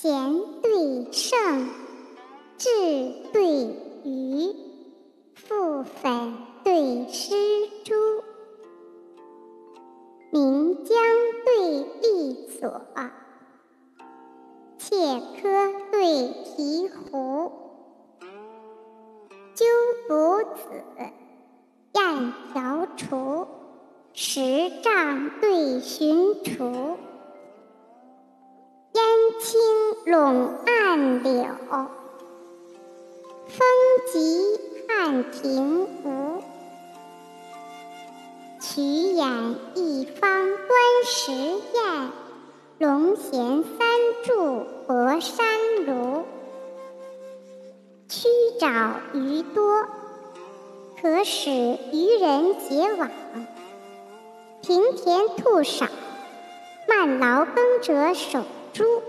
[0.00, 0.14] 贤
[0.62, 1.68] 对圣，
[2.56, 2.68] 智
[3.32, 3.42] 对
[4.04, 4.54] 愚，
[5.34, 7.34] 覆粉对施
[7.82, 8.22] 朱，
[10.30, 10.96] 岷江
[11.44, 12.80] 对碧索，
[14.78, 17.50] 切柯对醍醐，
[19.52, 19.64] 鸠
[20.06, 20.84] 补子，
[21.94, 23.48] 燕条雏，
[24.12, 26.98] 石杖对寻刍。
[30.08, 31.44] 陇岸柳，
[33.46, 33.60] 风
[34.10, 34.58] 急
[34.88, 36.42] 汉庭梧。
[38.58, 41.30] 曲眼一方端石
[41.74, 42.10] 砚，
[42.78, 43.86] 龙衔三
[44.24, 45.46] 柱博山
[45.86, 46.22] 庐。
[48.08, 48.28] 曲
[48.58, 49.84] 沼鱼多，
[51.02, 53.10] 可使渔人结网；
[54.62, 55.86] 平田兔少，
[56.88, 59.02] 慢劳耕者守株。